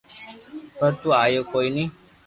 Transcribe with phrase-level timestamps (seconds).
[0.77, 1.85] پر تو آيو ڪوئي ني